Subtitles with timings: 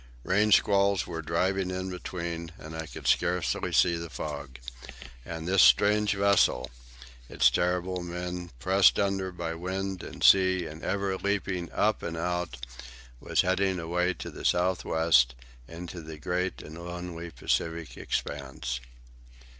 [0.23, 4.57] Rain squalls were driving in between, and I could scarcely see the fog.
[5.27, 6.71] And this strange vessel,
[7.29, 12.17] with its terrible men, pressed under by wind and sea and ever leaping up and
[12.17, 12.65] out,
[13.19, 15.35] was heading away into the south west,
[15.67, 18.79] into the great and lonely Pacific expanse.